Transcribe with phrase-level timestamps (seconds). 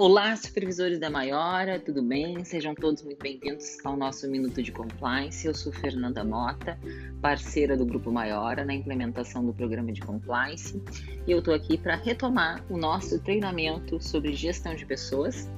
[0.00, 2.44] Olá, supervisores da Maiora, tudo bem?
[2.44, 5.44] Sejam todos muito bem-vindos ao nosso Minuto de Compliance.
[5.44, 6.78] Eu sou Fernanda Mota,
[7.20, 10.80] parceira do Grupo Maiora na implementação do programa de Compliance
[11.26, 15.50] e eu estou aqui para retomar o nosso treinamento sobre gestão de pessoas,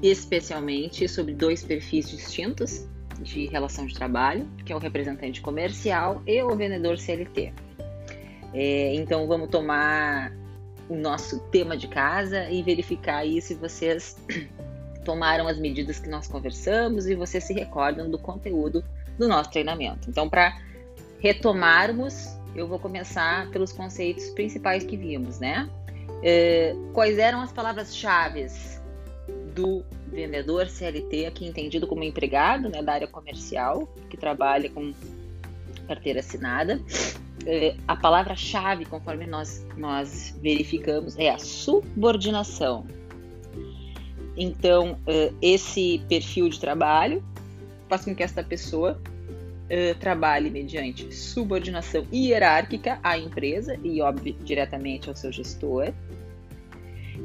[0.00, 2.86] especialmente sobre dois perfis distintos
[3.20, 7.52] de relação de trabalho, que é o representante comercial e o vendedor CLT.
[8.54, 10.45] É, então, vamos tomar
[10.88, 14.16] o nosso tema de casa e verificar aí se vocês
[15.04, 18.84] tomaram as medidas que nós conversamos e vocês se recordam do conteúdo
[19.18, 20.08] do nosso treinamento.
[20.10, 20.56] Então, para
[21.18, 25.68] retomarmos, eu vou começar pelos conceitos principais que vimos, né?
[26.22, 28.46] É, quais eram as palavras-chave
[29.54, 34.94] do vendedor CLT, aqui entendido como empregado né, da área comercial, que trabalha com
[35.86, 36.80] carteira assinada?
[37.46, 42.84] É, a palavra-chave, conforme nós, nós verificamos, é a subordinação.
[44.36, 47.24] Então, é, esse perfil de trabalho
[47.88, 49.00] faz com que esta pessoa
[49.68, 55.92] é, trabalhe mediante subordinação hierárquica à empresa e, óbvio, diretamente ao seu gestor,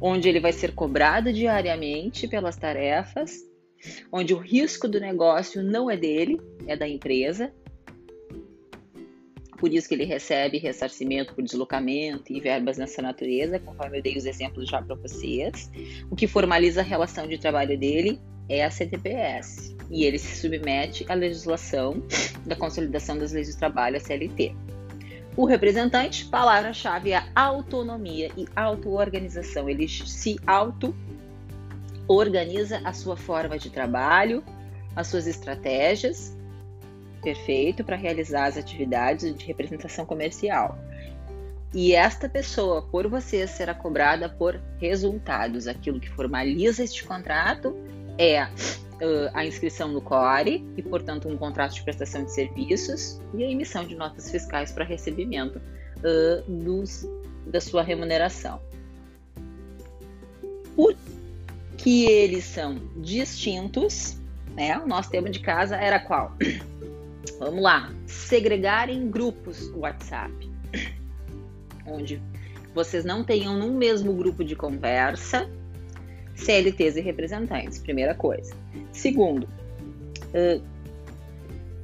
[0.00, 3.38] onde ele vai ser cobrado diariamente pelas tarefas,
[4.12, 7.52] onde o risco do negócio não é dele, é da empresa,
[9.62, 14.16] por isso que ele recebe ressarcimento por deslocamento e verbas nessa natureza, conforme eu dei
[14.16, 15.70] os exemplos já para vocês.
[16.10, 21.06] O que formaliza a relação de trabalho dele é a CTPS, e ele se submete
[21.08, 22.02] à legislação
[22.44, 24.52] da consolidação das leis do trabalho, a CLT.
[25.36, 29.70] O representante, palavra-chave é autonomia e auto-organização.
[29.70, 34.42] Ele se auto-organiza a sua forma de trabalho,
[34.96, 36.36] as suas estratégias
[37.22, 40.76] perfeito para realizar as atividades de representação comercial.
[41.74, 45.66] E esta pessoa, por você, será cobrada por resultados.
[45.66, 47.74] Aquilo que formaliza este contrato
[48.18, 53.42] é uh, a inscrição no CORE e, portanto, um contrato de prestação de serviços e
[53.42, 57.08] a emissão de notas fiscais para recebimento uh, dos,
[57.46, 58.60] da sua remuneração.
[60.76, 60.94] Por
[61.78, 64.18] que eles são distintos,
[64.54, 64.78] né?
[64.78, 66.36] O nosso tema de casa era qual?
[67.38, 67.92] Vamos lá.
[68.06, 70.32] Segregar em grupos o WhatsApp,
[71.86, 72.20] onde
[72.74, 75.48] vocês não tenham num mesmo grupo de conversa
[76.34, 78.54] CLTs e representantes, primeira coisa.
[78.92, 79.46] Segundo,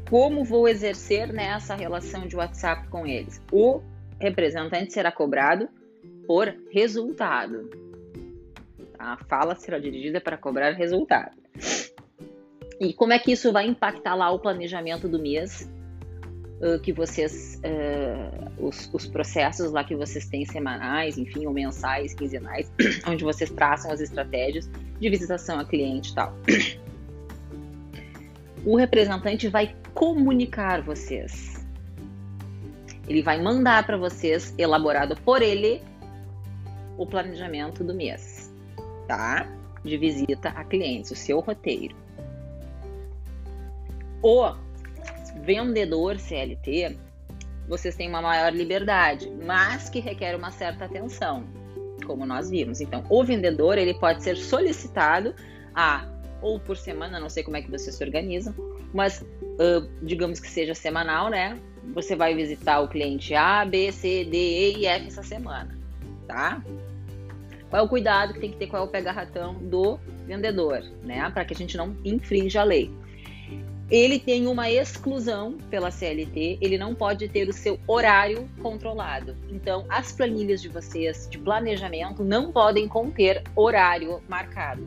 [0.09, 3.41] como vou exercer nessa relação de WhatsApp com eles?
[3.53, 3.81] O
[4.19, 5.69] representante será cobrado
[6.27, 7.71] por resultado.
[8.99, 11.37] A fala será dirigida para cobrar resultado.
[12.81, 15.69] E como é que isso vai impactar lá o planejamento do mês
[16.61, 22.15] uh, que vocês, uh, os, os, processos lá que vocês têm semanais, enfim, ou mensais,
[22.15, 22.71] quinzenais,
[23.07, 26.35] onde vocês traçam as estratégias de visitação a cliente e tal.
[28.67, 31.65] O representante vai comunicar vocês.
[33.07, 35.81] Ele vai mandar para vocês, elaborado por ele,
[36.99, 38.53] o planejamento do mês,
[39.07, 39.47] tá?
[39.85, 41.95] De visita a clientes, o seu roteiro
[44.23, 44.55] o
[45.45, 46.97] vendedor CLT,
[47.69, 51.45] vocês têm uma maior liberdade, mas que requer uma certa atenção,
[52.07, 52.81] como nós vimos.
[52.81, 55.35] Então, o vendedor ele pode ser solicitado
[55.75, 56.07] a
[56.41, 58.55] ou por semana, não sei como é que vocês se organizam,
[58.95, 61.59] mas uh, digamos que seja semanal, né?
[61.95, 65.77] Você vai visitar o cliente A, B, C, D, E e F essa semana,
[66.29, 66.63] tá?
[67.69, 71.29] Qual é o cuidado que tem que ter, qual é o pega-ratão do vendedor, né?
[71.31, 72.91] Para que a gente não infrinja a lei
[73.91, 79.35] ele tem uma exclusão pela CLT, ele não pode ter o seu horário controlado.
[79.51, 84.87] Então, as planilhas de vocês de planejamento não podem conter horário marcado.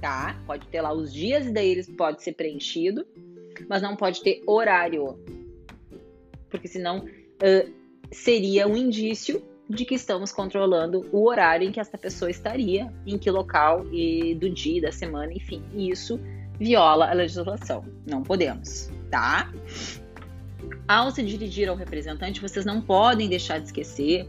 [0.00, 0.36] Tá?
[0.44, 3.06] Pode ter lá os dias e daí eles pode ser preenchido,
[3.68, 5.16] mas não pode ter horário.
[6.50, 7.72] Porque senão uh,
[8.10, 9.40] seria um indício
[9.70, 14.34] de que estamos controlando o horário em que essa pessoa estaria, em que local e
[14.34, 15.62] do dia, da semana, enfim.
[15.72, 16.20] E isso
[16.62, 17.84] viola a legislação.
[18.06, 19.52] Não podemos, tá?
[20.86, 24.28] Ao se dirigir ao representante, vocês não podem deixar de esquecer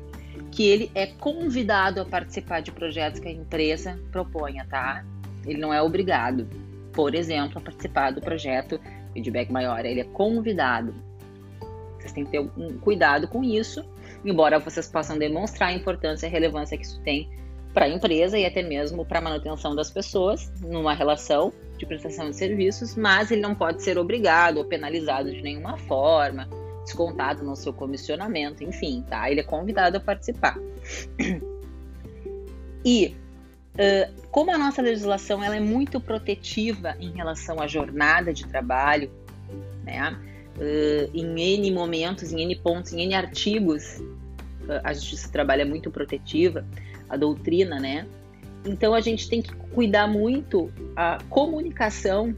[0.51, 5.05] que ele é convidado a participar de projetos que a empresa proponha, tá?
[5.45, 6.47] Ele não é obrigado,
[6.91, 8.79] por exemplo, a participar do projeto
[9.13, 10.95] Feedback Maior, ele é convidado.
[11.99, 13.85] Vocês têm que ter um cuidado com isso,
[14.25, 17.29] embora vocês possam demonstrar a importância e a relevância que isso tem
[17.73, 22.29] para a empresa e até mesmo para a manutenção das pessoas numa relação de prestação
[22.29, 26.47] de serviços, mas ele não pode ser obrigado ou penalizado de nenhuma forma,
[26.83, 29.29] descontado no seu comissionamento, enfim, tá?
[29.29, 30.57] Ele é convidado a participar.
[32.85, 33.15] E
[33.75, 39.09] uh, como a nossa legislação ela é muito protetiva em relação à jornada de trabalho,
[39.85, 40.19] né?
[40.57, 43.99] Uh, em N momentos, em N pontos, em N artigos,
[44.67, 46.65] uh, a justiça trabalha muito protetiva,
[47.09, 48.07] a doutrina, né?
[48.65, 52.35] Então a gente tem que cuidar muito a comunicação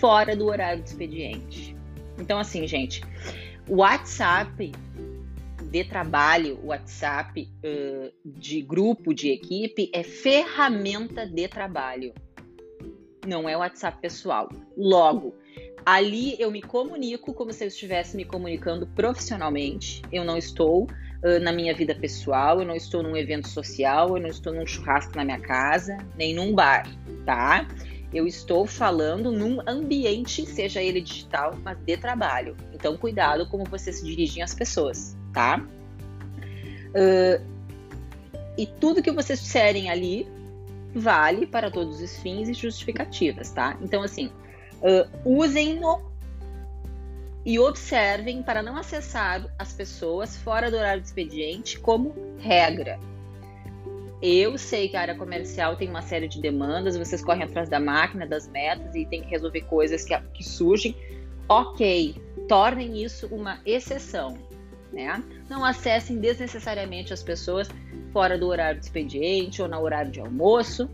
[0.00, 1.76] fora do horário de expediente.
[2.18, 3.02] Então, assim, gente,
[3.68, 4.72] o WhatsApp
[5.70, 12.14] de trabalho, o WhatsApp uh, de grupo, de equipe, é ferramenta de trabalho.
[13.26, 14.48] Não é o WhatsApp pessoal.
[14.76, 15.34] Logo,
[15.84, 20.00] ali eu me comunico como se eu estivesse me comunicando profissionalmente.
[20.12, 20.86] Eu não estou
[21.42, 25.16] na minha vida pessoal, eu não estou num evento social, eu não estou num churrasco
[25.16, 26.86] na minha casa, nem num bar,
[27.24, 27.66] tá?
[28.12, 32.56] Eu estou falando num ambiente, seja ele digital, mas de trabalho.
[32.72, 35.60] Então, cuidado como você se dirigem às pessoas, tá?
[36.90, 37.44] Uh,
[38.56, 40.26] e tudo que vocês disserem ali
[40.94, 43.76] vale para todos os fins e justificativas, tá?
[43.82, 44.30] Então, assim,
[44.76, 46.00] uh, usem-no
[47.46, 52.98] e observem para não acessar as pessoas fora do horário de expediente como regra.
[54.20, 57.78] Eu sei que a área comercial tem uma série de demandas, vocês correm atrás da
[57.78, 60.96] máquina, das metas e tem que resolver coisas que, que surgem.
[61.48, 62.16] Ok,
[62.48, 64.36] tornem isso uma exceção,
[64.92, 65.22] né?
[65.48, 67.68] Não acessem desnecessariamente as pessoas
[68.12, 70.90] fora do horário de expediente ou no horário de almoço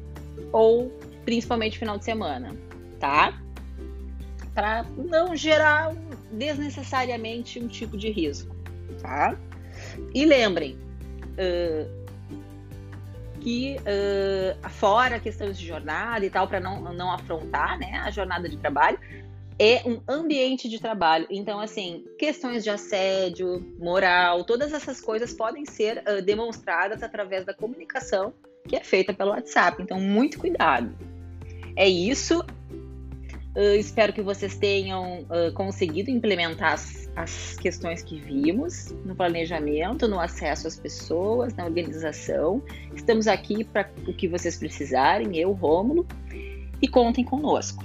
[0.52, 0.92] ou
[1.24, 2.54] principalmente final de semana,
[3.00, 3.40] tá?
[4.52, 5.94] Para não gerar
[6.32, 8.54] desnecessariamente um tipo de risco,
[9.00, 9.36] tá?
[10.14, 10.78] E lembrem,
[11.32, 12.02] uh,
[13.40, 18.48] que uh, fora questões de jornada e tal, para não, não afrontar né, a jornada
[18.48, 18.98] de trabalho,
[19.58, 21.26] é um ambiente de trabalho.
[21.28, 27.52] Então, assim, questões de assédio, moral, todas essas coisas podem ser uh, demonstradas através da
[27.52, 28.32] comunicação
[28.66, 29.82] que é feita pelo WhatsApp.
[29.82, 30.96] Então, muito cuidado.
[31.74, 32.44] É isso.
[33.54, 40.08] Uh, espero que vocês tenham uh, conseguido implementar as, as, questões que vimos no planejamento,
[40.08, 42.62] no acesso às pessoas, na organização.
[42.94, 46.06] Estamos aqui para o que vocês precisarem, eu, Rômulo,
[46.80, 47.84] e contem conosco.